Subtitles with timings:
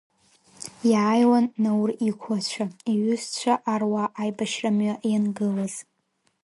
[0.91, 5.75] Иааиуан Наур иқәлацәа, иҩызцәа аруаа аибашьра мҩа иангылаз.